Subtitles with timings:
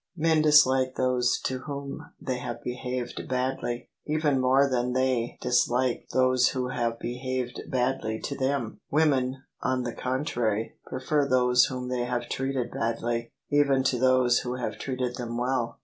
[0.17, 6.47] Men dislike those to whom they have behaved badly, even more than they dislike those
[6.47, 12.05] who have behaved badly to them: women, on the con trary, prefer those whom they
[12.05, 15.77] have treated badly, even to those who have treated them well.